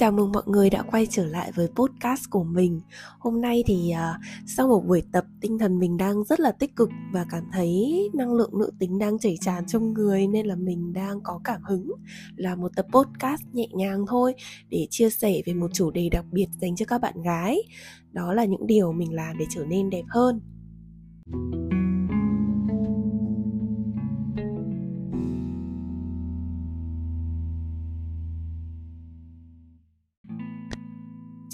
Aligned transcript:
Chào 0.00 0.12
mừng 0.12 0.32
mọi 0.32 0.42
người 0.46 0.70
đã 0.70 0.82
quay 0.82 1.06
trở 1.06 1.26
lại 1.26 1.52
với 1.54 1.68
podcast 1.68 2.30
của 2.30 2.44
mình. 2.44 2.80
Hôm 3.18 3.40
nay 3.40 3.64
thì 3.66 3.92
uh, 3.92 4.20
sau 4.46 4.68
một 4.68 4.86
buổi 4.86 5.02
tập 5.12 5.24
tinh 5.40 5.58
thần 5.58 5.78
mình 5.78 5.96
đang 5.96 6.24
rất 6.24 6.40
là 6.40 6.52
tích 6.52 6.76
cực 6.76 6.90
và 7.12 7.26
cảm 7.30 7.44
thấy 7.52 8.08
năng 8.14 8.32
lượng 8.32 8.58
nữ 8.58 8.70
tính 8.78 8.98
đang 8.98 9.18
chảy 9.18 9.38
tràn 9.40 9.66
trong 9.66 9.92
người 9.92 10.26
nên 10.26 10.46
là 10.46 10.54
mình 10.54 10.92
đang 10.92 11.20
có 11.20 11.40
cảm 11.44 11.62
hứng 11.62 11.92
là 12.36 12.54
một 12.54 12.76
tập 12.76 12.86
podcast 12.92 13.42
nhẹ 13.52 13.68
nhàng 13.72 14.04
thôi 14.08 14.34
để 14.68 14.86
chia 14.90 15.10
sẻ 15.10 15.42
về 15.46 15.54
một 15.54 15.70
chủ 15.74 15.90
đề 15.90 16.08
đặc 16.08 16.24
biệt 16.32 16.46
dành 16.60 16.76
cho 16.76 16.86
các 16.88 17.00
bạn 17.00 17.22
gái. 17.22 17.62
Đó 18.12 18.32
là 18.34 18.44
những 18.44 18.66
điều 18.66 18.92
mình 18.92 19.14
làm 19.14 19.38
để 19.38 19.44
trở 19.50 19.64
nên 19.64 19.90
đẹp 19.90 20.04
hơn. 20.08 20.40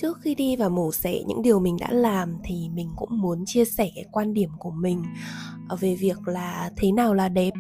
Trước 0.07 0.19
khi 0.21 0.35
đi 0.35 0.57
và 0.57 0.69
mổ 0.69 0.93
xẻ 0.93 1.23
những 1.27 1.43
điều 1.43 1.61
mình 1.61 1.77
đã 1.81 1.89
làm 1.91 2.39
thì 2.45 2.69
mình 2.75 2.91
cũng 2.97 3.21
muốn 3.21 3.45
chia 3.47 3.65
sẻ 3.65 3.91
cái 3.95 4.05
quan 4.13 4.35
điểm 4.35 4.51
của 4.59 4.71
mình 4.71 5.03
ờ, 5.69 5.77
về 5.77 5.97
việc 6.01 6.29
là 6.29 6.71
thế 6.77 6.93
nào 6.93 7.15
là 7.15 7.29
đẹp 7.29 7.53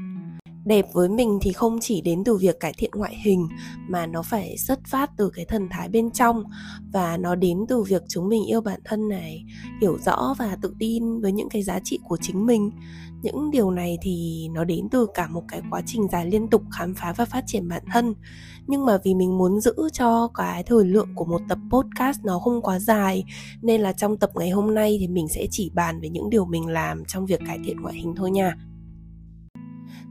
đẹp 0.66 0.86
với 0.92 1.08
mình 1.08 1.38
thì 1.42 1.52
không 1.52 1.78
chỉ 1.80 2.00
đến 2.00 2.24
từ 2.24 2.36
việc 2.36 2.60
cải 2.60 2.72
thiện 2.76 2.90
ngoại 2.94 3.16
hình, 3.24 3.48
mà 3.88 4.06
nó 4.06 4.22
phải 4.22 4.56
xuất 4.58 4.78
phát 4.86 5.10
từ 5.16 5.30
cái 5.30 5.44
thần 5.44 5.68
thái 5.70 5.88
bên 5.88 6.10
trong. 6.10 6.44
Và 6.92 7.16
nó 7.16 7.34
đến 7.34 7.58
từ 7.68 7.82
việc 7.82 8.02
chúng 8.08 8.28
mình 8.28 8.44
yêu 8.46 8.60
bản 8.60 8.80
thân 8.84 9.08
này, 9.08 9.44
hiểu 9.80 9.98
rõ 9.98 10.34
và 10.38 10.56
tự 10.62 10.74
tin 10.78 11.20
với 11.20 11.32
những 11.32 11.48
cái 11.48 11.62
giá 11.62 11.80
trị 11.84 11.98
của 12.04 12.16
chính 12.20 12.46
mình. 12.46 12.70
Những 13.22 13.50
điều 13.50 13.70
này 13.70 13.98
thì 14.02 14.48
nó 14.52 14.64
đến 14.64 14.88
từ 14.90 15.06
cả 15.14 15.28
một 15.28 15.42
cái 15.48 15.62
quá 15.70 15.82
trình 15.86 16.08
dài 16.12 16.26
liên 16.26 16.48
tục 16.48 16.62
khám 16.70 16.94
phá 16.94 17.12
và 17.12 17.24
phát 17.24 17.44
triển 17.46 17.68
bản 17.68 17.82
thân. 17.92 18.14
Nhưng 18.66 18.84
mà 18.84 18.98
vì 19.04 19.14
mình 19.14 19.38
muốn 19.38 19.60
giữ 19.60 19.74
cho 19.92 20.28
cái 20.34 20.62
thời 20.62 20.84
lượng 20.84 21.08
của 21.14 21.24
một 21.24 21.40
tập 21.48 21.58
podcast 21.70 22.18
nó 22.24 22.38
không 22.38 22.62
quá 22.62 22.78
dài, 22.78 23.24
nên 23.62 23.80
là 23.80 23.92
trong 23.92 24.16
tập 24.16 24.30
ngày 24.34 24.50
hôm 24.50 24.74
nay 24.74 24.96
thì 25.00 25.08
mình 25.08 25.28
sẽ 25.28 25.46
chỉ 25.50 25.70
bàn 25.74 26.00
về 26.00 26.08
những 26.08 26.30
điều 26.30 26.44
mình 26.44 26.66
làm 26.66 27.04
trong 27.04 27.26
việc 27.26 27.40
cải 27.46 27.58
thiện 27.64 27.80
ngoại 27.80 27.94
hình 27.94 28.14
thôi 28.16 28.30
nha 28.30 28.56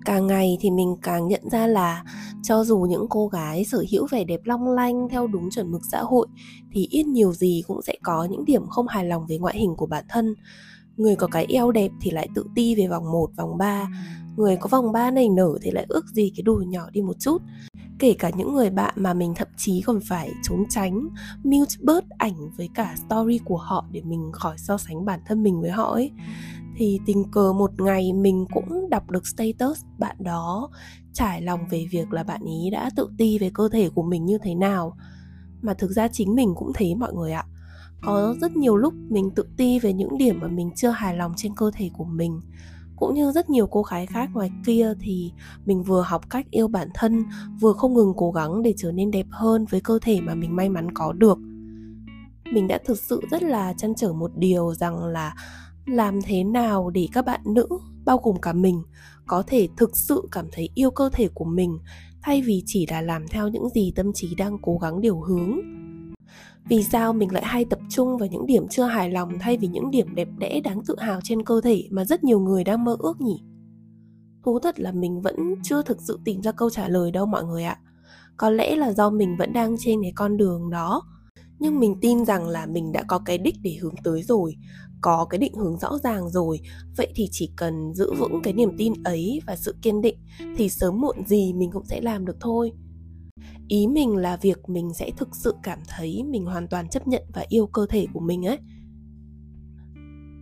càng 0.05 0.27
ngày 0.27 0.57
thì 0.61 0.71
mình 0.71 0.95
càng 1.01 1.27
nhận 1.27 1.49
ra 1.51 1.67
là 1.67 2.03
cho 2.43 2.63
dù 2.63 2.79
những 2.79 3.05
cô 3.09 3.27
gái 3.27 3.65
sở 3.65 3.83
hữu 3.91 4.07
vẻ 4.11 4.23
đẹp 4.23 4.39
long 4.43 4.67
lanh 4.67 5.09
theo 5.09 5.27
đúng 5.27 5.49
chuẩn 5.51 5.71
mực 5.71 5.81
xã 5.91 5.99
hội 5.99 6.27
thì 6.71 6.87
ít 6.89 7.03
nhiều 7.03 7.33
gì 7.33 7.63
cũng 7.67 7.81
sẽ 7.81 7.95
có 8.03 8.23
những 8.23 8.45
điểm 8.45 8.67
không 8.67 8.87
hài 8.87 9.05
lòng 9.05 9.25
về 9.27 9.37
ngoại 9.37 9.57
hình 9.57 9.75
của 9.75 9.85
bản 9.85 10.05
thân. 10.09 10.35
Người 10.97 11.15
có 11.15 11.27
cái 11.27 11.45
eo 11.49 11.71
đẹp 11.71 11.91
thì 12.01 12.11
lại 12.11 12.27
tự 12.35 12.45
ti 12.55 12.75
về 12.75 12.87
vòng 12.87 13.11
1, 13.11 13.29
vòng 13.37 13.57
3 13.57 13.87
người 14.37 14.57
có 14.57 14.67
vòng 14.67 14.91
3 14.91 15.11
nảy 15.11 15.29
nở 15.29 15.57
thì 15.61 15.71
lại 15.71 15.85
ước 15.89 16.05
gì 16.07 16.31
cái 16.35 16.43
đùi 16.43 16.65
nhỏ 16.65 16.89
đi 16.91 17.01
một 17.01 17.19
chút. 17.19 17.41
Kể 17.99 18.15
cả 18.19 18.31
những 18.37 18.53
người 18.53 18.69
bạn 18.69 18.93
mà 18.95 19.13
mình 19.13 19.33
thậm 19.35 19.47
chí 19.57 19.81
còn 19.81 19.99
phải 20.09 20.31
trốn 20.43 20.63
tránh 20.69 21.07
mute 21.43 21.75
bớt 21.81 22.03
ảnh 22.17 22.51
với 22.57 22.69
cả 22.73 22.95
story 23.05 23.39
của 23.45 23.57
họ 23.57 23.85
để 23.91 24.01
mình 24.01 24.31
khỏi 24.33 24.57
so 24.57 24.77
sánh 24.77 25.05
bản 25.05 25.19
thân 25.25 25.43
mình 25.43 25.61
với 25.61 25.71
họ 25.71 25.93
ấy 25.93 26.11
thì 26.75 26.99
tình 27.05 27.31
cờ 27.31 27.53
một 27.53 27.71
ngày 27.81 28.13
mình 28.13 28.45
cũng 28.53 28.89
đọc 28.89 29.09
được 29.09 29.27
status 29.27 29.83
bạn 29.97 30.15
đó, 30.19 30.69
trải 31.13 31.41
lòng 31.41 31.59
về 31.69 31.85
việc 31.91 32.13
là 32.13 32.23
bạn 32.23 32.41
ý 32.41 32.69
đã 32.71 32.89
tự 32.95 33.09
ti 33.17 33.39
về 33.39 33.51
cơ 33.53 33.69
thể 33.71 33.89
của 33.89 34.03
mình 34.03 34.25
như 34.25 34.37
thế 34.43 34.55
nào. 34.55 34.97
Mà 35.61 35.73
thực 35.73 35.91
ra 35.91 36.07
chính 36.07 36.35
mình 36.35 36.53
cũng 36.55 36.73
thấy 36.73 36.95
mọi 36.95 37.13
người 37.13 37.31
ạ. 37.31 37.45
Có 38.01 38.35
rất 38.41 38.55
nhiều 38.55 38.77
lúc 38.77 38.93
mình 39.09 39.31
tự 39.35 39.45
ti 39.57 39.79
về 39.79 39.93
những 39.93 40.17
điểm 40.17 40.39
mà 40.41 40.47
mình 40.47 40.71
chưa 40.75 40.89
hài 40.89 41.17
lòng 41.17 41.33
trên 41.37 41.55
cơ 41.55 41.71
thể 41.73 41.89
của 41.93 42.03
mình. 42.03 42.41
Cũng 42.95 43.13
như 43.13 43.31
rất 43.31 43.49
nhiều 43.49 43.67
cô 43.67 43.81
gái 43.81 44.05
khác 44.05 44.29
ngoài 44.33 44.51
kia 44.65 44.93
thì 44.99 45.31
mình 45.65 45.83
vừa 45.83 46.01
học 46.01 46.29
cách 46.29 46.45
yêu 46.51 46.67
bản 46.67 46.89
thân, 46.93 47.23
vừa 47.59 47.73
không 47.73 47.93
ngừng 47.93 48.13
cố 48.17 48.31
gắng 48.31 48.61
để 48.61 48.73
trở 48.77 48.91
nên 48.91 49.11
đẹp 49.11 49.25
hơn 49.29 49.65
với 49.65 49.81
cơ 49.81 49.99
thể 50.01 50.21
mà 50.21 50.35
mình 50.35 50.55
may 50.55 50.69
mắn 50.69 50.91
có 50.93 51.13
được. 51.13 51.37
Mình 52.53 52.67
đã 52.67 52.79
thực 52.85 52.99
sự 52.99 53.21
rất 53.31 53.43
là 53.43 53.73
chăn 53.73 53.95
trở 53.95 54.13
một 54.13 54.31
điều 54.35 54.73
rằng 54.73 55.05
là 55.05 55.35
làm 55.85 56.21
thế 56.21 56.43
nào 56.43 56.89
để 56.89 57.07
các 57.13 57.25
bạn 57.25 57.41
nữ, 57.45 57.67
bao 58.05 58.17
gồm 58.23 58.41
cả 58.41 58.53
mình, 58.53 58.83
có 59.27 59.43
thể 59.47 59.67
thực 59.77 59.97
sự 59.97 60.27
cảm 60.31 60.45
thấy 60.51 60.69
yêu 60.75 60.91
cơ 60.91 61.09
thể 61.13 61.27
của 61.33 61.45
mình, 61.45 61.79
thay 62.21 62.41
vì 62.41 62.63
chỉ 62.65 62.85
là 62.89 63.01
làm 63.01 63.27
theo 63.27 63.47
những 63.47 63.69
gì 63.69 63.93
tâm 63.95 64.11
trí 64.13 64.35
đang 64.35 64.57
cố 64.61 64.77
gắng 64.77 65.01
điều 65.01 65.19
hướng? 65.19 65.59
Vì 66.69 66.83
sao 66.83 67.13
mình 67.13 67.33
lại 67.33 67.43
hay 67.45 67.65
tập 67.65 67.79
trung 67.89 68.17
vào 68.17 68.27
những 68.27 68.45
điểm 68.45 68.67
chưa 68.67 68.83
hài 68.83 69.09
lòng 69.09 69.39
thay 69.39 69.57
vì 69.57 69.67
những 69.67 69.91
điểm 69.91 70.15
đẹp 70.15 70.27
đẽ 70.37 70.61
đáng 70.63 70.81
tự 70.87 70.95
hào 70.99 71.19
trên 71.23 71.43
cơ 71.43 71.61
thể 71.63 71.83
mà 71.91 72.05
rất 72.05 72.23
nhiều 72.23 72.39
người 72.39 72.63
đang 72.63 72.83
mơ 72.83 72.95
ước 72.99 73.21
nhỉ? 73.21 73.43
Thú 74.43 74.59
thật 74.59 74.79
là 74.79 74.91
mình 74.91 75.21
vẫn 75.21 75.35
chưa 75.63 75.81
thực 75.81 76.01
sự 76.01 76.19
tìm 76.25 76.41
ra 76.41 76.51
câu 76.51 76.69
trả 76.69 76.87
lời 76.87 77.11
đâu 77.11 77.25
mọi 77.25 77.43
người 77.43 77.63
ạ. 77.63 77.77
Có 78.37 78.49
lẽ 78.49 78.75
là 78.75 78.93
do 78.93 79.09
mình 79.09 79.37
vẫn 79.37 79.53
đang 79.53 79.75
trên 79.79 80.01
cái 80.01 80.11
con 80.15 80.37
đường 80.37 80.69
đó 80.69 81.01
nhưng 81.59 81.79
mình 81.79 81.95
tin 82.01 82.25
rằng 82.25 82.47
là 82.47 82.65
mình 82.65 82.91
đã 82.91 83.03
có 83.07 83.19
cái 83.19 83.37
đích 83.37 83.55
để 83.61 83.77
hướng 83.81 83.95
tới 84.03 84.23
rồi, 84.23 84.55
có 85.01 85.25
cái 85.29 85.37
định 85.37 85.53
hướng 85.53 85.77
rõ 85.79 85.97
ràng 86.03 86.29
rồi. 86.29 86.59
Vậy 86.97 87.07
thì 87.15 87.27
chỉ 87.31 87.51
cần 87.55 87.93
giữ 87.93 88.13
vững 88.13 88.41
cái 88.43 88.53
niềm 88.53 88.77
tin 88.77 88.93
ấy 89.03 89.41
và 89.47 89.55
sự 89.55 89.75
kiên 89.81 90.01
định 90.01 90.17
thì 90.57 90.69
sớm 90.69 91.01
muộn 91.01 91.25
gì 91.25 91.53
mình 91.53 91.71
cũng 91.71 91.85
sẽ 91.85 92.01
làm 92.01 92.25
được 92.25 92.37
thôi. 92.39 92.71
Ý 93.67 93.87
mình 93.87 94.15
là 94.15 94.37
việc 94.37 94.69
mình 94.69 94.93
sẽ 94.93 95.11
thực 95.17 95.35
sự 95.35 95.53
cảm 95.63 95.79
thấy 95.87 96.23
mình 96.23 96.45
hoàn 96.45 96.67
toàn 96.67 96.89
chấp 96.89 97.07
nhận 97.07 97.23
và 97.33 97.45
yêu 97.49 97.67
cơ 97.67 97.85
thể 97.89 98.07
của 98.13 98.19
mình 98.19 98.45
ấy. 98.45 98.57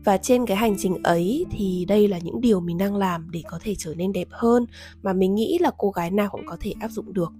Và 0.06 0.18
trên 0.18 0.46
cái 0.46 0.58
hành 0.58 0.76
trình 0.78 1.04
ấy 1.04 1.46
thì 1.52 1.86
đây 1.88 2.08
là 2.08 2.20
những 2.20 2.42
điều 2.42 2.60
mình 2.60 2.78
đang 2.78 2.96
làm 2.96 3.32
để 3.32 3.42
có 3.48 3.60
thể 3.64 3.76
trở 3.78 3.96
nên 3.96 4.12
đẹp 4.12 4.28
hơn 4.32 4.66
mà 5.02 5.14
mình 5.14 5.36
nghĩ 5.36 5.58
là 5.62 5.72
cô 5.78 5.92
gái 5.92 6.12
nào 6.12 6.30
cũng 6.32 6.46
có 6.46 6.58
thể 6.60 6.74
áp 6.80 6.92
dụng 6.92 7.14
được. 7.14 7.34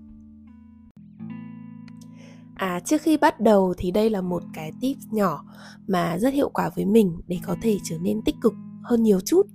À 2.56 2.80
trước 2.86 3.02
khi 3.02 3.18
bắt 3.18 3.40
đầu 3.40 3.74
thì 3.78 3.92
đây 3.92 4.10
là 4.10 4.22
một 4.22 4.44
cái 4.54 4.72
tip 4.82 4.98
nhỏ 5.12 5.46
mà 5.88 6.18
rất 6.18 6.34
hiệu 6.34 6.50
quả 6.50 6.70
với 6.76 6.86
mình 6.86 7.18
để 7.28 7.40
có 7.46 7.56
thể 7.62 7.78
trở 7.84 7.98
nên 8.02 8.22
tích 8.22 8.36
cực 8.42 8.54
hơn 8.84 9.04
nhiều 9.04 9.20
chút. 9.20 9.48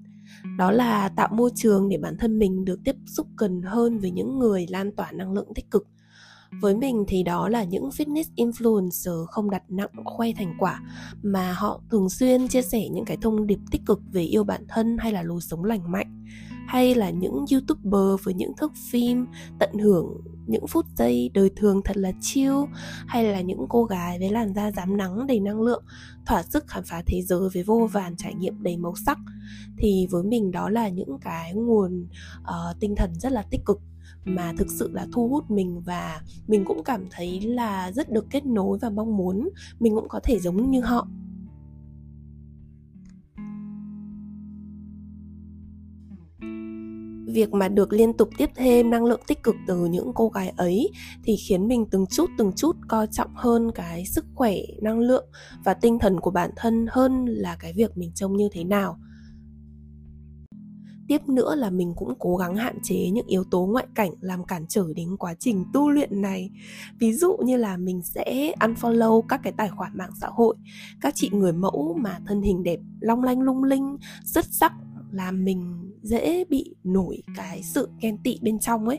Đó 0.58 0.70
là 0.70 1.08
tạo 1.08 1.28
môi 1.32 1.50
trường 1.54 1.88
để 1.88 1.98
bản 1.98 2.16
thân 2.18 2.38
mình 2.38 2.64
được 2.64 2.80
tiếp 2.84 2.96
xúc 3.06 3.26
gần 3.36 3.62
hơn 3.62 3.98
với 3.98 4.10
những 4.10 4.38
người 4.38 4.66
lan 4.68 4.92
tỏa 4.96 5.12
năng 5.12 5.32
lượng 5.32 5.54
tích 5.54 5.70
cực 5.70 5.86
với 6.60 6.76
mình 6.76 7.04
thì 7.08 7.22
đó 7.22 7.48
là 7.48 7.64
những 7.64 7.88
fitness 7.88 8.24
influencer 8.36 9.26
không 9.26 9.50
đặt 9.50 9.62
nặng 9.68 9.90
khoe 10.04 10.28
thành 10.36 10.54
quả, 10.58 10.82
mà 11.22 11.52
họ 11.52 11.80
thường 11.90 12.08
xuyên 12.08 12.48
chia 12.48 12.62
sẻ 12.62 12.88
những 12.88 13.04
cái 13.04 13.16
thông 13.20 13.46
điệp 13.46 13.58
tích 13.70 13.82
cực 13.86 14.00
về 14.12 14.22
yêu 14.22 14.44
bản 14.44 14.64
thân 14.68 14.96
hay 14.98 15.12
là 15.12 15.22
lối 15.22 15.40
sống 15.40 15.64
lành 15.64 15.92
mạnh, 15.92 16.24
hay 16.66 16.94
là 16.94 17.10
những 17.10 17.44
youtuber 17.52 18.24
với 18.24 18.34
những 18.34 18.52
thước 18.56 18.72
phim 18.90 19.26
tận 19.58 19.78
hưởng 19.78 20.20
những 20.48 20.66
phút 20.66 20.86
giây 20.96 21.30
đời 21.34 21.50
thường 21.56 21.80
thật 21.84 21.96
là 21.96 22.12
chill 22.20 22.54
hay 23.06 23.24
là 23.24 23.40
những 23.40 23.66
cô 23.68 23.84
gái 23.84 24.18
với 24.18 24.30
làn 24.30 24.54
da 24.54 24.70
dám 24.70 24.96
nắng 24.96 25.26
đầy 25.26 25.40
năng 25.40 25.60
lượng 25.60 25.84
thỏa 26.26 26.42
sức 26.42 26.66
khám 26.66 26.84
phá 26.84 27.02
thế 27.06 27.22
giới 27.22 27.48
với 27.54 27.62
vô 27.62 27.88
vàn 27.92 28.16
trải 28.16 28.34
nghiệm 28.34 28.62
đầy 28.62 28.76
màu 28.76 28.94
sắc. 29.06 29.18
Thì 29.78 30.06
với 30.10 30.22
mình 30.22 30.50
đó 30.50 30.68
là 30.68 30.88
những 30.88 31.18
cái 31.20 31.54
nguồn 31.54 32.06
uh, 32.40 32.80
tinh 32.80 32.94
thần 32.96 33.14
rất 33.14 33.32
là 33.32 33.42
tích 33.50 33.60
cực 33.66 33.80
mà 34.24 34.52
thực 34.58 34.70
sự 34.70 34.90
là 34.92 35.06
thu 35.12 35.28
hút 35.28 35.50
mình 35.50 35.80
và 35.80 36.22
mình 36.46 36.64
cũng 36.64 36.84
cảm 36.84 37.06
thấy 37.10 37.40
là 37.40 37.92
rất 37.92 38.10
được 38.10 38.26
kết 38.30 38.46
nối 38.46 38.78
và 38.78 38.90
mong 38.90 39.16
muốn. 39.16 39.48
Mình 39.80 39.94
cũng 39.94 40.08
có 40.08 40.20
thể 40.24 40.38
giống 40.38 40.70
như 40.70 40.80
họ. 40.80 41.08
Việc 47.32 47.52
mà 47.52 47.68
được 47.68 47.92
liên 47.92 48.12
tục 48.12 48.28
tiếp 48.38 48.50
thêm 48.56 48.90
năng 48.90 49.04
lượng 49.04 49.20
tích 49.26 49.42
cực 49.42 49.54
từ 49.66 49.84
những 49.84 50.12
cô 50.14 50.28
gái 50.28 50.48
ấy 50.56 50.90
thì 51.24 51.36
khiến 51.36 51.68
mình 51.68 51.86
từng 51.90 52.06
chút 52.06 52.30
từng 52.38 52.52
chút 52.56 52.76
coi 52.88 53.06
trọng 53.06 53.34
hơn 53.34 53.70
cái 53.74 54.06
sức 54.06 54.24
khỏe, 54.34 54.54
năng 54.82 55.00
lượng 55.00 55.26
và 55.64 55.74
tinh 55.74 55.98
thần 55.98 56.20
của 56.20 56.30
bản 56.30 56.50
thân 56.56 56.86
hơn 56.90 57.24
là 57.26 57.56
cái 57.60 57.72
việc 57.76 57.96
mình 57.96 58.12
trông 58.14 58.36
như 58.36 58.48
thế 58.52 58.64
nào. 58.64 58.98
Tiếp 61.08 61.28
nữa 61.28 61.54
là 61.54 61.70
mình 61.70 61.92
cũng 61.96 62.14
cố 62.18 62.36
gắng 62.36 62.56
hạn 62.56 62.78
chế 62.82 63.10
những 63.10 63.26
yếu 63.26 63.44
tố 63.44 63.66
ngoại 63.66 63.86
cảnh 63.94 64.10
làm 64.20 64.44
cản 64.44 64.66
trở 64.68 64.84
đến 64.96 65.16
quá 65.16 65.34
trình 65.38 65.64
tu 65.72 65.90
luyện 65.90 66.22
này. 66.22 66.50
Ví 66.98 67.12
dụ 67.12 67.36
như 67.36 67.56
là 67.56 67.76
mình 67.76 68.02
sẽ 68.02 68.52
unfollow 68.60 69.22
các 69.22 69.40
cái 69.42 69.52
tài 69.56 69.68
khoản 69.68 69.98
mạng 69.98 70.10
xã 70.20 70.26
hội, 70.26 70.56
các 71.00 71.14
chị 71.16 71.30
người 71.32 71.52
mẫu 71.52 71.96
mà 72.00 72.18
thân 72.26 72.42
hình 72.42 72.62
đẹp, 72.62 72.78
long 73.00 73.22
lanh, 73.22 73.40
lung 73.40 73.64
linh 73.64 73.96
rất 74.24 74.44
sắc, 74.44 74.72
làm 75.10 75.44
mình 75.44 75.87
dễ 76.08 76.44
bị 76.44 76.74
nổi 76.84 77.22
cái 77.36 77.62
sự 77.62 77.88
ghen 78.00 78.18
tị 78.24 78.38
bên 78.42 78.58
trong 78.58 78.88
ấy. 78.88 78.98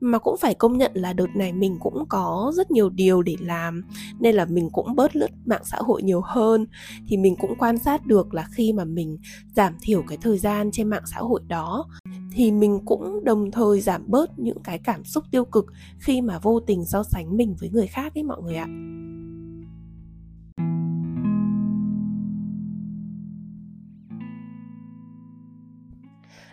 Mà 0.00 0.18
cũng 0.18 0.36
phải 0.40 0.54
công 0.54 0.78
nhận 0.78 0.92
là 0.94 1.12
đợt 1.12 1.26
này 1.36 1.52
mình 1.52 1.76
cũng 1.80 2.04
có 2.08 2.52
rất 2.56 2.70
nhiều 2.70 2.90
điều 2.90 3.22
để 3.22 3.36
làm, 3.40 3.82
nên 4.20 4.34
là 4.34 4.44
mình 4.44 4.68
cũng 4.72 4.94
bớt 4.96 5.16
lướt 5.16 5.30
mạng 5.44 5.62
xã 5.64 5.76
hội 5.80 6.02
nhiều 6.02 6.20
hơn. 6.24 6.66
Thì 7.08 7.16
mình 7.16 7.36
cũng 7.40 7.58
quan 7.58 7.78
sát 7.78 8.06
được 8.06 8.34
là 8.34 8.46
khi 8.52 8.72
mà 8.72 8.84
mình 8.84 9.18
giảm 9.56 9.74
thiểu 9.82 10.02
cái 10.08 10.18
thời 10.22 10.38
gian 10.38 10.70
trên 10.72 10.88
mạng 10.88 11.02
xã 11.06 11.18
hội 11.18 11.40
đó, 11.48 11.86
thì 12.32 12.52
mình 12.52 12.80
cũng 12.84 13.24
đồng 13.24 13.50
thời 13.50 13.80
giảm 13.80 14.02
bớt 14.06 14.38
những 14.38 14.62
cái 14.62 14.78
cảm 14.78 15.04
xúc 15.04 15.24
tiêu 15.30 15.44
cực 15.44 15.66
khi 15.98 16.20
mà 16.20 16.38
vô 16.38 16.60
tình 16.60 16.84
so 16.84 17.02
sánh 17.02 17.36
mình 17.36 17.56
với 17.60 17.70
người 17.70 17.86
khác 17.86 18.14
ấy 18.14 18.24
mọi 18.24 18.42
người 18.42 18.56
ạ. 18.56 18.66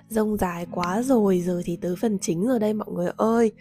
Rông 0.09 0.37
dài 0.37 0.65
quá 0.71 1.01
rồi 1.01 1.41
giờ 1.45 1.61
thì 1.65 1.75
tới 1.75 1.95
phần 2.01 2.17
chính 2.21 2.47
rồi 2.47 2.59
đây 2.59 2.73
mọi 2.73 2.91
người 2.91 3.11
ơi. 3.17 3.51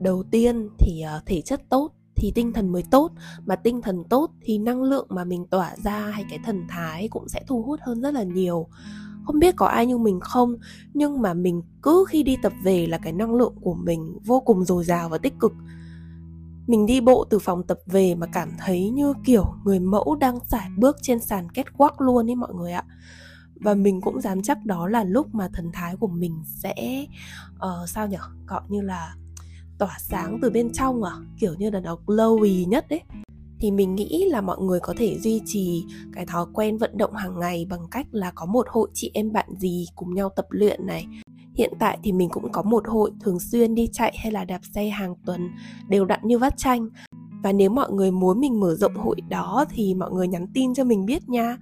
Đầu 0.00 0.22
tiên 0.30 0.68
thì 0.78 1.04
uh, 1.16 1.26
thể 1.26 1.40
chất 1.40 1.62
tốt 1.68 1.92
thì 2.16 2.32
tinh 2.34 2.52
thần 2.52 2.72
mới 2.72 2.82
tốt 2.90 3.12
mà 3.46 3.56
tinh 3.56 3.82
thần 3.82 4.04
tốt 4.10 4.30
thì 4.42 4.58
năng 4.58 4.82
lượng 4.82 5.06
mà 5.10 5.24
mình 5.24 5.46
tỏa 5.46 5.76
ra 5.84 5.98
hay 5.98 6.24
cái 6.30 6.38
thần 6.44 6.64
thái 6.68 7.08
cũng 7.08 7.28
sẽ 7.28 7.42
thu 7.46 7.62
hút 7.62 7.80
hơn 7.82 8.00
rất 8.00 8.14
là 8.14 8.22
nhiều. 8.22 8.66
Không 9.24 9.38
biết 9.38 9.56
có 9.56 9.66
ai 9.66 9.86
như 9.86 9.98
mình 9.98 10.20
không 10.20 10.56
nhưng 10.94 11.22
mà 11.22 11.34
mình 11.34 11.62
cứ 11.82 12.04
khi 12.08 12.22
đi 12.22 12.36
tập 12.42 12.52
về 12.64 12.86
là 12.86 12.98
cái 12.98 13.12
năng 13.12 13.34
lượng 13.34 13.54
của 13.60 13.74
mình 13.74 14.18
vô 14.24 14.40
cùng 14.40 14.64
dồi 14.64 14.84
dào 14.84 15.08
và 15.08 15.18
tích 15.18 15.34
cực. 15.40 15.52
Mình 16.66 16.86
đi 16.86 17.00
bộ 17.00 17.24
từ 17.30 17.38
phòng 17.38 17.62
tập 17.62 17.78
về 17.86 18.14
mà 18.14 18.26
cảm 18.26 18.52
thấy 18.58 18.90
như 18.90 19.14
kiểu 19.24 19.44
người 19.64 19.80
mẫu 19.80 20.16
đang 20.20 20.38
sải 20.44 20.68
bước 20.78 20.96
trên 21.02 21.20
sàn 21.20 21.50
kết 21.50 21.76
quắc 21.76 22.00
luôn 22.00 22.30
ấy 22.30 22.34
mọi 22.34 22.54
người 22.54 22.72
ạ 22.72 22.84
và 23.60 23.74
mình 23.74 24.00
cũng 24.00 24.20
dám 24.20 24.42
chắc 24.42 24.64
đó 24.64 24.88
là 24.88 25.04
lúc 25.04 25.34
mà 25.34 25.48
thần 25.52 25.70
thái 25.72 25.96
của 25.96 26.06
mình 26.06 26.42
sẽ 26.44 27.06
uh, 27.54 27.88
sao 27.88 28.08
nhở? 28.08 28.20
Gọi 28.46 28.62
như 28.68 28.80
là 28.80 29.14
tỏa 29.78 29.96
sáng 29.98 30.38
từ 30.42 30.50
bên 30.50 30.72
trong 30.72 31.02
à? 31.02 31.12
Kiểu 31.40 31.54
như 31.54 31.70
là 31.70 31.80
nó 31.80 31.98
glowy 32.06 32.68
nhất 32.68 32.86
đấy 32.88 33.02
thì 33.60 33.70
mình 33.70 33.94
nghĩ 33.94 34.24
là 34.28 34.40
mọi 34.40 34.58
người 34.60 34.80
có 34.80 34.94
thể 34.96 35.18
duy 35.18 35.40
trì 35.46 35.84
cái 36.12 36.26
thói 36.26 36.46
quen 36.54 36.78
vận 36.78 36.98
động 36.98 37.14
hàng 37.14 37.38
ngày 37.40 37.66
bằng 37.70 37.88
cách 37.90 38.06
là 38.10 38.30
có 38.30 38.46
một 38.46 38.66
hội 38.70 38.88
chị 38.94 39.10
em 39.14 39.32
bạn 39.32 39.48
gì 39.58 39.86
cùng 39.94 40.14
nhau 40.14 40.28
tập 40.36 40.46
luyện 40.50 40.86
này. 40.86 41.06
Hiện 41.54 41.72
tại 41.78 41.98
thì 42.02 42.12
mình 42.12 42.28
cũng 42.28 42.52
có 42.52 42.62
một 42.62 42.88
hội 42.88 43.10
thường 43.20 43.40
xuyên 43.40 43.74
đi 43.74 43.88
chạy 43.92 44.16
hay 44.18 44.32
là 44.32 44.44
đạp 44.44 44.60
xe 44.74 44.88
hàng 44.88 45.14
tuần 45.26 45.48
đều 45.88 46.04
đặn 46.04 46.20
như 46.22 46.38
vắt 46.38 46.56
chanh. 46.56 46.88
Và 47.42 47.52
nếu 47.52 47.70
mọi 47.70 47.92
người 47.92 48.10
muốn 48.10 48.40
mình 48.40 48.60
mở 48.60 48.74
rộng 48.74 48.96
hội 48.96 49.16
đó 49.28 49.64
thì 49.70 49.94
mọi 49.94 50.10
người 50.12 50.28
nhắn 50.28 50.46
tin 50.54 50.74
cho 50.74 50.84
mình 50.84 51.06
biết 51.06 51.28
nha 51.28 51.58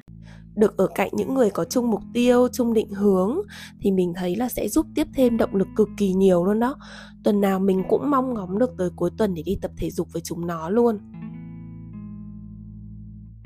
được 0.57 0.77
ở 0.77 0.89
cạnh 0.95 1.11
những 1.13 1.35
người 1.35 1.51
có 1.51 1.65
chung 1.65 1.91
mục 1.91 2.03
tiêu, 2.13 2.49
chung 2.53 2.73
định 2.73 2.91
hướng 2.91 3.39
thì 3.81 3.91
mình 3.91 4.13
thấy 4.17 4.37
là 4.37 4.49
sẽ 4.49 4.69
giúp 4.69 4.87
tiếp 4.95 5.07
thêm 5.15 5.37
động 5.37 5.55
lực 5.55 5.69
cực 5.77 5.89
kỳ 5.97 6.13
nhiều 6.13 6.45
luôn 6.45 6.61
đó. 6.61 6.77
Tuần 7.25 7.41
nào 7.41 7.61
mình 7.61 7.83
cũng 7.89 8.11
mong 8.11 8.35
ngóng 8.35 8.59
được 8.59 8.71
tới 8.79 8.91
cuối 8.97 9.11
tuần 9.19 9.35
để 9.35 9.43
đi 9.43 9.59
tập 9.63 9.71
thể 9.77 9.91
dục 9.91 10.09
với 10.13 10.23
chúng 10.23 10.47
nó 10.47 10.71
luôn. 10.71 10.99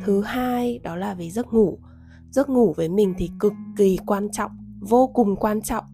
Thứ 0.05 0.21
hai, 0.21 0.79
đó 0.79 0.97
là 0.97 1.15
về 1.15 1.31
giấc 1.31 1.53
ngủ. 1.53 1.79
Giấc 2.31 2.49
ngủ 2.49 2.75
với 2.77 2.89
mình 2.89 3.15
thì 3.19 3.31
cực 3.41 3.53
kỳ 3.77 3.99
quan 4.07 4.31
trọng, 4.33 4.51
vô 4.81 5.07
cùng 5.07 5.37
quan 5.37 5.63
trọng. 5.63 5.85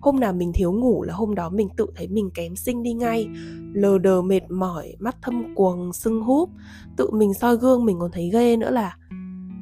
Hôm 0.00 0.20
nào 0.20 0.32
mình 0.32 0.52
thiếu 0.54 0.72
ngủ 0.72 1.02
là 1.02 1.14
hôm 1.14 1.34
đó 1.34 1.48
mình 1.50 1.68
tự 1.76 1.86
thấy 1.96 2.08
mình 2.08 2.30
kém 2.34 2.56
sinh 2.56 2.82
đi 2.82 2.92
ngay. 2.92 3.28
Lờ 3.72 3.98
đờ 3.98 4.22
mệt 4.22 4.50
mỏi, 4.50 4.94
mắt 4.98 5.16
thâm 5.22 5.54
quầng, 5.54 5.92
sưng 5.92 6.22
húp. 6.22 6.50
Tự 6.96 7.10
mình 7.10 7.34
soi 7.34 7.56
gương 7.56 7.84
mình 7.84 7.98
còn 8.00 8.10
thấy 8.10 8.30
ghê 8.32 8.56
nữa 8.56 8.70
là 8.70 8.96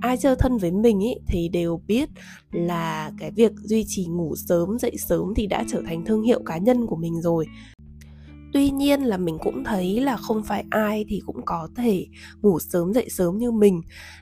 ai 0.01 0.17
chơi 0.17 0.37
thân 0.37 0.59
với 0.59 0.71
mình 0.73 1.01
ý, 1.01 1.15
thì 1.27 1.49
đều 1.49 1.81
biết 1.87 2.09
là 2.53 3.13
cái 3.19 3.31
việc 3.31 3.53
duy 3.57 3.85
trì 3.89 4.07
ngủ 4.07 4.35
sớm, 4.37 4.79
dậy 4.79 4.97
sớm 4.99 5.35
thì 5.37 5.47
đã 5.47 5.65
trở 5.69 5.83
thành 5.87 6.05
thương 6.05 6.23
hiệu 6.23 6.41
cá 6.47 6.59
nhân 6.59 6.87
của 6.87 6.97
mình 6.97 7.21
rồi 7.21 7.47
nhiên 8.81 9.03
là 9.03 9.17
mình 9.17 9.39
cũng 9.43 9.65
thấy 9.65 10.01
là 10.01 10.17
không 10.17 10.43
phải 10.43 10.65
ai 10.71 11.05
thì 11.09 11.21
cũng 11.27 11.41
có 11.45 11.69
thể 11.77 12.07
ngủ 12.43 12.59
sớm 12.59 12.93
dậy 12.93 13.09
sớm 13.11 13.39
như 13.39 13.51
mình. 13.51 13.81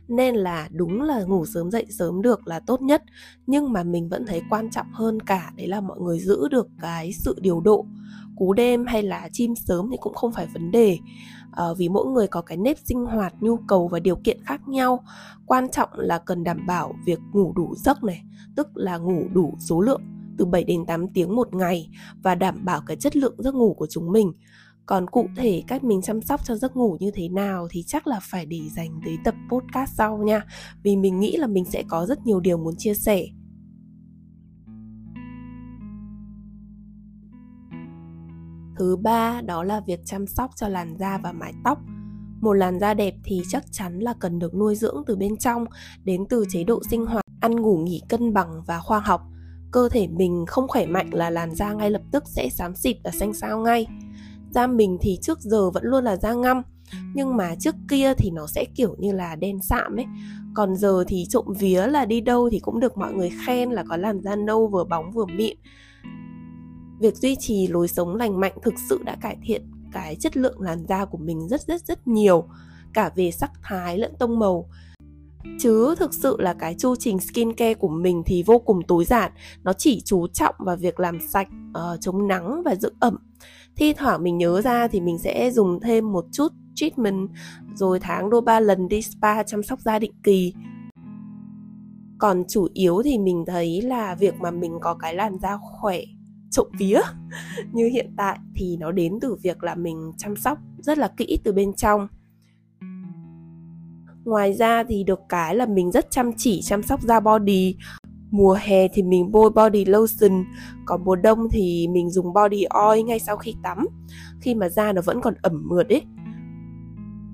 Nên 0.09 0.35
là 0.35 0.69
đúng 0.73 1.03
là 1.03 1.23
ngủ 1.23 1.47
sớm 1.47 1.71
dậy 1.71 1.87
sớm 1.91 2.23
được 2.23 2.47
là 2.47 2.61
tốt 2.61 2.83
nhất 2.83 3.03
nhưng 3.47 3.73
mà 3.73 3.83
mình 3.83 4.09
vẫn 4.09 4.27
thấy 4.27 4.43
quan 4.51 4.71
trọng 4.71 4.87
hơn 4.93 5.21
cả 5.21 5.53
đấy 5.57 5.67
là 5.67 5.81
mọi 5.81 6.01
người 6.01 6.19
giữ 6.21 6.49
được 6.51 6.67
cái 6.81 7.13
sự 7.13 7.37
điều 7.41 7.61
độ. 7.61 7.87
Cú 8.37 8.53
đêm 8.53 8.87
hay 8.87 9.03
là 9.03 9.29
chim 9.33 9.55
sớm 9.55 9.89
thì 9.91 9.97
cũng 10.01 10.15
không 10.15 10.33
phải 10.33 10.47
vấn 10.47 10.71
đề. 10.71 10.99
À, 11.53 11.65
vì 11.79 11.89
mỗi 11.89 12.07
người 12.07 12.27
có 12.27 12.43
cái 12.43 12.57
nếp 12.57 12.77
sinh 12.85 13.05
hoạt 13.05 13.35
nhu 13.41 13.57
cầu 13.57 13.89
và 13.89 14.01
điều 14.01 14.17
kiện 14.17 14.45
khác 14.45 14.69
nhau. 14.69 15.05
Quan 15.47 15.69
trọng 15.71 15.89
là 15.93 16.19
cần 16.19 16.45
đảm 16.45 16.67
bảo 16.67 16.95
việc 17.07 17.19
ngủ 17.33 17.53
đủ 17.57 17.75
giấc 17.77 18.05
này 18.05 18.23
tức 18.57 18.69
là 18.75 18.99
ngủ 18.99 19.25
đủ 19.33 19.55
số 19.59 19.81
lượng 19.81 20.03
từ 20.39 20.45
7 20.45 20.65
đến 20.65 20.87
8 20.87 21.09
tiếng 21.09 21.37
một 21.37 21.55
ngày 21.55 21.89
và 22.23 22.35
đảm 22.35 22.65
bảo 22.65 22.81
cái 22.87 22.97
chất 22.97 23.17
lượng 23.17 23.35
giấc 23.39 23.55
ngủ 23.55 23.75
của 23.75 23.87
chúng 23.91 24.13
mình. 24.13 24.33
Còn 24.87 25.07
cụ 25.11 25.29
thể 25.37 25.63
cách 25.67 25.85
mình 25.85 26.03
chăm 26.03 26.23
sóc 26.23 26.41
cho 26.45 26.57
giấc 26.57 26.77
ngủ 26.77 26.97
như 27.01 27.11
thế 27.15 27.29
nào 27.29 27.69
thì 27.71 27.83
chắc 27.87 28.07
là 28.07 28.21
phải 28.23 28.47
để 28.47 28.61
dành 28.77 29.01
tới 29.05 29.19
tập 29.25 29.35
podcast 29.51 29.95
sau 29.95 30.19
nha. 30.19 30.43
Vì 30.83 30.97
mình 30.97 31.21
nghĩ 31.21 31.37
là 31.37 31.47
mình 31.47 31.65
sẽ 31.65 31.83
có 31.89 32.07
rất 32.07 32.27
nhiều 32.27 32.41
điều 32.41 32.59
muốn 32.59 32.75
chia 32.79 32.95
sẻ. 32.95 33.25
Thứ 38.79 38.97
ba 38.97 39.41
đó 39.41 39.65
là 39.65 39.81
việc 39.87 40.01
chăm 40.05 40.27
sóc 40.27 40.51
cho 40.57 40.69
làn 40.69 40.97
da 40.99 41.19
và 41.19 41.33
mái 41.33 41.53
tóc. 41.65 41.79
Một 42.41 42.53
làn 42.53 42.81
da 42.81 42.95
đẹp 42.95 43.15
thì 43.25 43.43
chắc 43.49 43.65
chắn 43.71 43.99
là 43.99 44.15
cần 44.21 44.39
được 44.39 44.55
nuôi 44.55 44.75
dưỡng 44.75 45.03
từ 45.07 45.17
bên 45.17 45.37
trong, 45.37 45.65
đến 46.05 46.25
từ 46.29 46.45
chế 46.51 46.65
độ 46.65 46.81
sinh 46.91 47.07
hoạt, 47.07 47.25
ăn 47.41 47.57
ngủ 47.57 47.77
nghỉ 47.77 48.03
cân 48.09 48.33
bằng 48.33 48.63
và 48.67 48.81
khoa 48.81 49.01
học 49.01 49.23
cơ 49.71 49.89
thể 49.89 50.07
mình 50.07 50.45
không 50.47 50.69
khỏe 50.69 50.87
mạnh 50.87 51.11
là 51.13 51.31
làn 51.31 51.55
da 51.55 51.73
ngay 51.73 51.91
lập 51.91 52.03
tức 52.13 52.25
sẽ 52.27 52.49
xám 52.49 52.75
xịt 52.75 52.97
và 53.05 53.11
xanh 53.11 53.35
xao 53.35 53.61
ngay. 53.61 53.87
Da 54.51 54.67
mình 54.67 54.99
thì 55.01 55.19
trước 55.23 55.41
giờ 55.41 55.71
vẫn 55.71 55.85
luôn 55.85 56.05
là 56.05 56.17
da 56.17 56.33
ngăm, 56.33 56.63
nhưng 57.15 57.37
mà 57.37 57.55
trước 57.55 57.75
kia 57.89 58.15
thì 58.15 58.31
nó 58.31 58.47
sẽ 58.47 58.65
kiểu 58.75 58.97
như 58.99 59.13
là 59.13 59.37
đen 59.37 59.63
sạm 59.63 59.97
ấy. 59.97 60.07
Còn 60.55 60.77
giờ 60.77 61.05
thì 61.09 61.27
trộm 61.29 61.47
vía 61.59 61.87
là 61.87 62.05
đi 62.05 62.21
đâu 62.21 62.51
thì 62.53 62.59
cũng 62.59 62.81
được 62.81 62.99
mọi 62.99 63.13
người 63.13 63.31
khen 63.47 63.71
là 63.71 63.85
có 63.89 63.97
làn 63.97 64.21
da 64.23 64.37
nâu 64.37 64.67
vừa 64.67 64.85
bóng 64.85 65.13
vừa 65.13 65.27
mịn. 65.27 65.57
Việc 67.01 67.17
duy 67.17 67.37
trì 67.37 67.67
lối 67.67 67.89
sống 67.89 68.17
lành 68.17 68.41
mạnh 68.41 68.53
thực 68.63 68.75
sự 68.89 69.01
đã 69.05 69.17
cải 69.21 69.37
thiện 69.43 69.71
cái 69.93 70.17
chất 70.17 70.37
lượng 70.37 70.61
làn 70.61 70.87
da 70.89 71.05
của 71.05 71.19
mình 71.19 71.49
rất 71.49 71.61
rất 71.61 71.87
rất 71.87 72.09
nhiều, 72.09 72.49
cả 72.95 73.11
về 73.15 73.31
sắc 73.31 73.51
thái 73.63 73.99
lẫn 73.99 74.15
tông 74.19 74.39
màu 74.39 74.69
chứ 75.59 75.95
thực 75.99 76.15
sự 76.15 76.37
là 76.39 76.55
cái 76.55 76.75
chu 76.79 76.97
trình 76.97 77.19
skincare 77.19 77.75
của 77.75 77.89
mình 77.89 78.23
thì 78.27 78.43
vô 78.43 78.59
cùng 78.59 78.83
tối 78.89 79.05
giản. 79.05 79.33
Nó 79.63 79.73
chỉ 79.73 80.03
chú 80.05 80.27
trọng 80.27 80.55
vào 80.59 80.77
việc 80.77 81.01
làm 81.01 81.19
sạch 81.29 81.49
uh, 81.71 82.01
chống 82.01 82.29
nắng 82.29 82.63
và 82.65 82.75
dưỡng 82.75 82.95
ẩm. 83.01 83.17
Thi 83.77 83.93
thoảng 83.93 84.23
mình 84.23 84.39
nhớ 84.39 84.63
ra 84.63 84.89
thì 84.89 85.01
mình 85.01 85.19
sẽ 85.19 85.51
dùng 85.51 85.81
thêm 85.81 86.13
một 86.13 86.25
chút 86.33 86.53
treatment 86.75 87.29
rồi 87.75 88.01
tháng 88.01 88.31
đôi 88.31 88.41
ba 88.41 88.61
lần 88.61 88.89
đi 88.89 89.03
spa 89.03 89.43
chăm 89.43 89.63
sóc 89.63 89.81
da 89.81 89.99
định 89.99 90.13
kỳ. 90.23 90.55
Còn 92.19 92.45
chủ 92.49 92.69
yếu 92.75 93.03
thì 93.05 93.19
mình 93.19 93.45
thấy 93.47 93.83
là 93.83 94.15
việc 94.15 94.35
mà 94.41 94.51
mình 94.51 94.79
có 94.81 94.95
cái 94.95 95.15
làn 95.15 95.39
da 95.39 95.59
khỏe 95.81 96.01
trộm 96.51 96.67
vía 96.79 97.01
như 97.73 97.89
hiện 97.89 98.15
tại 98.17 98.39
thì 98.55 98.77
nó 98.77 98.93
đến 98.93 99.19
từ 99.21 99.37
việc 99.43 99.63
là 99.63 99.75
mình 99.75 100.13
chăm 100.17 100.37
sóc 100.37 100.59
rất 100.79 100.99
là 100.99 101.09
kỹ 101.17 101.39
từ 101.45 101.53
bên 101.53 101.73
trong. 101.73 102.09
Ngoài 104.29 104.53
ra 104.53 104.85
thì 104.85 105.05
được 105.05 105.21
cái 105.29 105.57
là 105.57 105.67
mình 105.67 105.91
rất 105.91 106.11
chăm 106.11 106.33
chỉ, 106.37 106.63
chăm 106.63 106.83
sóc 106.83 107.03
da 107.03 107.21
body. 107.21 107.77
Mùa 108.31 108.59
hè 108.61 108.89
thì 108.89 109.03
mình 109.03 109.33
bôi 109.33 109.51
body 109.51 109.85
lotion. 109.85 110.45
Còn 110.87 111.05
mùa 111.05 111.17
đông 111.17 111.49
thì 111.51 111.89
mình 111.89 112.11
dùng 112.11 112.33
body 112.33 112.65
oil 112.65 113.03
ngay 113.03 113.19
sau 113.19 113.37
khi 113.37 113.55
tắm. 113.63 113.87
Khi 114.41 114.55
mà 114.55 114.69
da 114.69 114.93
nó 114.93 115.03
vẫn 115.03 115.21
còn 115.21 115.35
ẩm 115.43 115.69
mượt 115.69 115.89
ấy. 115.89 116.03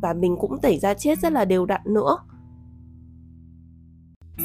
Và 0.02 0.12
mình 0.12 0.36
cũng 0.40 0.60
tẩy 0.60 0.78
da 0.78 0.94
chết 0.94 1.18
rất 1.18 1.32
là 1.32 1.44
đều 1.44 1.66
đặn 1.66 1.80
nữa. 1.86 2.18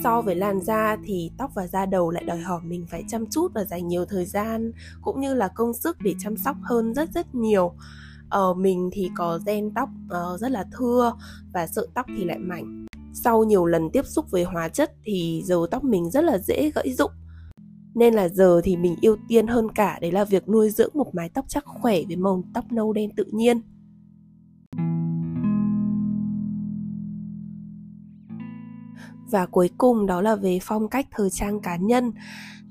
So 0.03 0.21
với 0.21 0.35
làn 0.35 0.61
da 0.61 0.97
thì 1.05 1.31
tóc 1.37 1.51
và 1.55 1.67
da 1.67 1.85
đầu 1.85 2.11
lại 2.11 2.23
đòi 2.23 2.37
hỏi 2.37 2.61
mình 2.63 2.85
phải 2.89 3.03
chăm 3.07 3.25
chút 3.25 3.51
và 3.55 3.63
dành 3.63 3.87
nhiều 3.87 4.05
thời 4.05 4.25
gian, 4.25 4.71
cũng 5.01 5.21
như 5.21 5.33
là 5.33 5.47
công 5.47 5.73
sức 5.73 5.97
để 6.01 6.13
chăm 6.19 6.37
sóc 6.37 6.57
hơn 6.61 6.93
rất 6.93 7.09
rất 7.13 7.35
nhiều 7.35 7.73
uh, 8.37 8.57
mình 8.57 8.89
thì 8.93 9.09
có 9.15 9.39
gen 9.45 9.71
tóc 9.75 9.89
uh, 10.05 10.39
rất 10.39 10.51
là 10.51 10.65
thưa 10.77 11.13
và 11.53 11.67
sợi 11.67 11.87
tóc 11.93 12.05
thì 12.17 12.25
lại 12.25 12.39
mảnh. 12.39 12.85
Sau 13.13 13.43
nhiều 13.43 13.65
lần 13.65 13.89
tiếp 13.93 14.05
xúc 14.05 14.31
với 14.31 14.43
hóa 14.43 14.69
chất 14.69 14.93
thì 15.03 15.41
dầu 15.45 15.67
tóc 15.67 15.83
mình 15.83 16.11
rất 16.11 16.23
là 16.23 16.37
dễ 16.37 16.71
gãy 16.75 16.93
rụng. 16.93 17.11
Nên 17.95 18.13
là 18.13 18.29
giờ 18.29 18.61
thì 18.63 18.77
mình 18.77 18.95
ưu 19.01 19.17
tiên 19.27 19.47
hơn 19.47 19.71
cả 19.75 19.99
đấy 20.01 20.11
là 20.11 20.23
việc 20.23 20.49
nuôi 20.49 20.69
dưỡng 20.69 20.91
một 20.93 21.15
mái 21.15 21.29
tóc 21.29 21.45
chắc 21.47 21.65
khỏe 21.65 22.01
với 22.07 22.15
màu 22.15 22.43
tóc 22.53 22.71
nâu 22.71 22.93
đen 22.93 23.09
tự 23.15 23.23
nhiên. 23.31 23.61
Và 29.31 29.45
cuối 29.45 29.69
cùng 29.77 30.05
đó 30.05 30.21
là 30.21 30.35
về 30.35 30.59
phong 30.61 30.87
cách 30.87 31.07
thời 31.11 31.29
trang 31.29 31.59
cá 31.59 31.75
nhân 31.75 32.11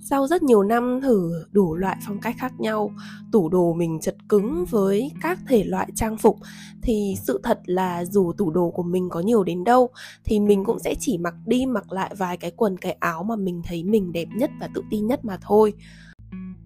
sau 0.01 0.27
rất 0.27 0.43
nhiều 0.43 0.63
năm 0.63 1.01
thử 1.03 1.45
đủ 1.53 1.75
loại 1.75 1.97
phong 2.07 2.21
cách 2.21 2.37
khác 2.39 2.53
nhau, 2.59 2.91
tủ 3.33 3.49
đồ 3.49 3.73
mình 3.73 4.01
chật 4.01 4.17
cứng 4.29 4.65
với 4.71 5.13
các 5.23 5.39
thể 5.49 5.65
loại 5.65 5.89
trang 5.95 6.17
phục, 6.19 6.37
thì 6.83 7.15
sự 7.27 7.41
thật 7.43 7.61
là 7.65 8.05
dù 8.05 8.33
tủ 8.39 8.51
đồ 8.51 8.71
của 8.71 8.83
mình 8.83 9.09
có 9.09 9.21
nhiều 9.21 9.45
đến 9.45 9.65
đâu, 9.65 9.89
thì 10.25 10.41
mình 10.41 10.65
cũng 10.65 10.79
sẽ 10.79 10.95
chỉ 11.01 11.19
mặc 11.19 11.35
đi 11.47 11.67
mặc 11.67 11.93
lại 11.93 12.15
vài 12.19 12.37
cái 12.37 12.51
quần, 12.51 12.79
cái 12.79 12.93
áo 12.93 13.23
mà 13.23 13.37
mình 13.37 13.63
thấy 13.65 13.85
mình 13.85 14.13
đẹp 14.13 14.29
nhất 14.37 14.51
và 14.61 14.69
tự 14.75 14.83
tin 14.91 15.07
nhất 15.07 15.25
mà 15.25 15.39
thôi 15.41 15.73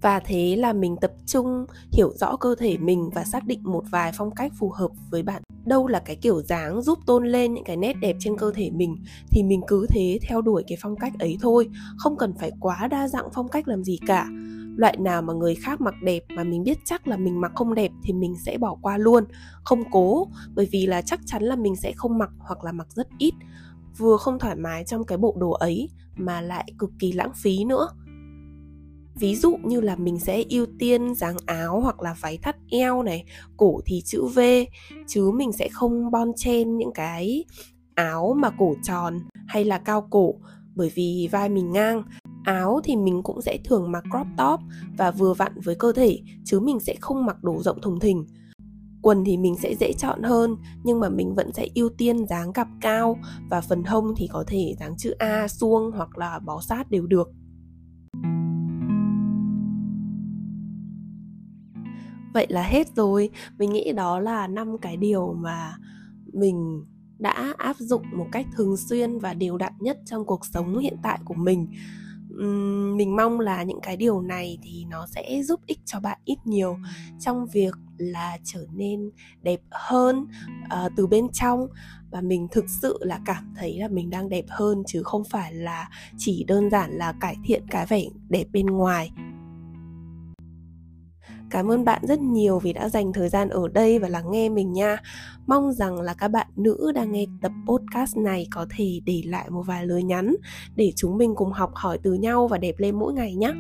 và 0.03 0.21
thế 0.21 0.57
là 0.57 0.73
mình 0.73 0.97
tập 1.01 1.13
trung, 1.27 1.67
hiểu 1.93 2.13
rõ 2.15 2.37
cơ 2.37 2.55
thể 2.59 2.77
mình 2.77 3.11
và 3.15 3.25
xác 3.25 3.47
định 3.47 3.61
một 3.63 3.85
vài 3.91 4.13
phong 4.15 4.31
cách 4.31 4.53
phù 4.59 4.71
hợp 4.71 4.91
với 5.11 5.23
bạn. 5.23 5.43
Đâu 5.65 5.87
là 5.87 5.99
cái 5.99 6.17
kiểu 6.17 6.43
dáng 6.43 6.83
giúp 6.83 6.99
tôn 7.07 7.27
lên 7.27 7.55
những 7.55 7.65
cái 7.65 7.77
nét 7.77 7.93
đẹp 8.01 8.17
trên 8.21 8.39
cơ 8.39 8.53
thể 8.55 8.71
mình, 8.71 8.97
thì 9.31 9.43
mình 9.43 9.61
cứ 9.67 9.87
thế 9.89 10.19
theo 10.29 10.43
đuổi 10.43 10.65
cái 10.67 10.79
phong 10.81 10.97
cách 10.97 11.13
ấy 11.19 11.39
thôi, 11.41 11.69
không 11.97 12.17
cần 12.17 12.35
phải 12.39 12.51
quá 12.61 12.89
đa 12.91 13.09
dạng 13.09 13.29
phong 13.35 13.49
cách 13.49 13.69
làm 13.69 13.85
gì 13.85 13.99
cả. 14.07 14.27
Loại 14.77 14.97
nào 14.97 15.23
mà 15.23 15.33
người 15.33 15.55
khác 15.55 15.81
mặc 15.81 15.95
đẹp 16.03 16.23
mà 16.37 16.45
mình 16.45 16.63
biết 16.63 16.79
chắc 16.85 17.09
là 17.09 17.17
mình 17.17 17.41
mặc 17.41 17.53
không 17.55 17.75
đẹp 17.75 17.91
thì 18.05 18.13
mình 18.13 18.35
sẽ 18.47 18.59
bỏ 18.59 18.77
qua 18.83 18.99
luôn. 18.99 19.25
Không 19.65 19.83
cố, 19.91 20.29
bởi 20.55 20.69
vì 20.73 20.87
là 20.87 21.03
chắc 21.03 21.21
chắn 21.27 21.43
là 21.43 21.57
mình 21.57 21.77
sẽ 21.77 21.93
không 21.93 22.19
mặc 22.19 22.31
hoặc 22.39 22.65
là 22.65 22.73
mặc 22.73 22.87
rất 22.91 23.09
ít. 23.19 23.35
Vừa 23.99 24.17
không 24.17 24.39
thoải 24.39 24.57
mái 24.57 24.85
trong 24.85 25.05
cái 25.05 25.19
bộ 25.19 25.37
đồ 25.39 25.51
ấy 25.51 25.89
mà 26.17 26.41
lại 26.41 26.73
cực 26.79 26.91
kỳ 26.99 27.13
lãng 27.13 27.33
phí 27.35 27.65
nữa 27.65 27.89
ví 29.15 29.37
dụ 29.37 29.57
như 29.65 29.81
là 29.81 29.97
mình 29.97 30.19
sẽ 30.19 30.45
ưu 30.51 30.67
tiên 30.79 31.15
dáng 31.15 31.37
áo 31.47 31.81
hoặc 31.81 32.03
là 32.03 32.15
váy 32.21 32.39
thắt 32.39 32.57
eo 32.71 33.03
này, 33.03 33.25
cổ 33.57 33.81
thì 33.87 34.03
chữ 34.05 34.25
V, 34.27 34.41
chứ 35.07 35.31
mình 35.31 35.53
sẽ 35.53 35.69
không 35.69 36.11
bon 36.11 36.33
chen 36.37 36.77
những 36.77 36.93
cái 36.95 37.45
áo 37.95 38.35
mà 38.39 38.51
cổ 38.59 38.75
tròn 38.83 39.19
hay 39.47 39.65
là 39.65 39.79
cao 39.79 40.07
cổ. 40.11 40.35
Bởi 40.75 40.93
vì 40.95 41.29
vai 41.33 41.49
mình 41.49 41.73
ngang, 41.73 42.03
áo 42.45 42.81
thì 42.85 42.97
mình 42.97 43.23
cũng 43.23 43.43
sẽ 43.43 43.59
thường 43.65 43.93
mặc 43.93 44.05
crop 44.11 44.27
top 44.39 44.61
và 44.99 45.11
vừa 45.11 45.35
vặn 45.35 45.53
với 45.65 45.75
cơ 45.75 45.93
thể, 45.93 46.21
chứ 46.45 46.61
mình 46.61 46.81
sẽ 46.81 46.95
không 47.01 47.27
mặc 47.27 47.43
đồ 47.43 47.63
rộng 47.63 47.81
thùng 47.81 48.01
thình. 48.01 48.27
Quần 49.03 49.25
thì 49.25 49.37
mình 49.37 49.57
sẽ 49.63 49.75
dễ 49.75 49.93
chọn 49.93 50.23
hơn, 50.23 50.57
nhưng 50.85 51.01
mà 51.01 51.09
mình 51.09 51.35
vẫn 51.35 51.53
sẽ 51.53 51.69
ưu 51.75 51.89
tiên 51.89 52.27
dáng 52.27 52.53
cặp 52.53 52.69
cao 52.81 53.19
và 53.51 53.61
phần 53.61 53.85
hông 53.85 54.15
thì 54.17 54.27
có 54.33 54.45
thể 54.47 54.75
dáng 54.81 54.97
chữ 54.97 55.15
A 55.19 55.49
suông 55.49 55.91
hoặc 55.93 56.19
là 56.19 56.39
bó 56.39 56.61
sát 56.61 56.91
đều 56.91 57.07
được. 57.07 57.29
Vậy 62.35 62.47
là 62.49 62.63
hết 62.63 62.89
rồi. 62.97 63.31
Mình 63.59 63.73
nghĩ 63.73 63.93
đó 63.93 64.21
là 64.21 64.47
năm 64.47 64.79
cái 64.79 64.97
điều 64.97 65.33
mà 65.33 65.77
mình 66.33 66.85
đã 67.19 67.55
áp 67.59 67.77
dụng 67.79 68.03
một 68.13 68.27
cách 68.33 68.47
thường 68.57 68.77
xuyên 68.77 69.19
và 69.19 69.35
đều 69.35 69.59
đặn 69.59 69.73
nhất 69.81 69.99
trong 70.07 70.27
cuộc 70.27 70.47
sống 70.47 70.79
hiện 70.79 70.97
tại 71.03 71.19
của 71.25 71.35
mình. 71.35 71.69
Mình 72.97 73.17
mong 73.17 73.41
là 73.41 73.63
những 73.63 73.81
cái 73.83 73.97
điều 73.97 74.21
này 74.21 74.59
thì 74.63 74.85
nó 74.91 75.07
sẽ 75.07 75.43
giúp 75.43 75.61
ích 75.67 75.79
cho 75.85 76.01
bạn 76.01 76.19
ít 76.25 76.37
nhiều 76.45 76.77
trong 77.21 77.47
việc 77.47 77.75
là 77.99 78.39
trở 78.45 78.67
nên 78.75 79.11
đẹp 79.43 79.61
hơn 79.71 80.27
uh, 80.65 80.93
từ 80.97 81.07
bên 81.07 81.29
trong. 81.33 81.67
Và 82.11 82.21
mình 82.21 82.49
thực 82.51 82.65
sự 82.83 82.99
là 83.01 83.21
cảm 83.25 83.55
thấy 83.57 83.79
là 83.79 83.89
mình 83.89 84.11
đang 84.11 84.29
đẹp 84.29 84.45
hơn 84.49 84.83
chứ 84.87 85.03
không 85.03 85.23
phải 85.31 85.55
là 85.55 85.89
chỉ 86.19 86.45
đơn 86.45 86.71
giản 86.71 86.91
là 86.91 87.15
cải 87.21 87.37
thiện 87.45 87.63
cái 87.71 87.87
vẻ 87.87 88.05
đẹp 88.29 88.45
bên 88.53 88.67
ngoài. 88.67 89.11
Cảm 91.53 91.71
ơn 91.71 91.85
bạn 91.85 92.03
rất 92.07 92.21
nhiều 92.21 92.59
vì 92.59 92.73
đã 92.73 92.89
dành 92.89 93.13
thời 93.13 93.29
gian 93.29 93.49
ở 93.49 93.69
đây 93.69 93.99
và 93.99 94.09
lắng 94.09 94.31
nghe 94.31 94.49
mình 94.49 94.73
nha. 94.73 94.97
Mong 95.47 95.73
rằng 95.73 96.01
là 96.01 96.15
các 96.15 96.29
bạn 96.29 96.47
nữ 96.57 96.93
đang 96.95 97.13
nghe 97.13 97.27
tập 97.43 97.53
podcast 97.67 98.17
này 98.17 98.47
có 98.51 98.67
thể 98.77 99.01
để 99.07 99.23
lại 99.27 99.51
một 99.51 99.63
vài 99.63 99.87
lời 99.87 100.03
nhắn 100.03 100.37
để 100.77 100.93
chúng 100.97 101.19
mình 101.19 101.35
cùng 101.37 101.53
học 101.53 101.71
hỏi 101.75 101.99
từ 102.03 102.13
nhau 102.13 102.49
và 102.49 102.59
đẹp 102.59 102.75
lên 102.79 102.99
mỗi 102.99 103.13
ngày 103.13 103.35
nhé. 103.35 103.53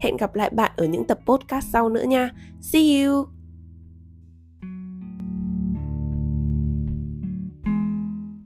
Hẹn 0.00 0.16
gặp 0.16 0.34
lại 0.34 0.50
bạn 0.50 0.72
ở 0.76 0.84
những 0.84 1.04
tập 1.04 1.18
podcast 1.26 1.66
sau 1.72 1.88
nữa 1.88 2.04
nha. 2.04 2.30
See 2.60 3.02
you! 3.04 3.37